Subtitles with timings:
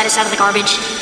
[0.00, 0.99] let us out of the garbage.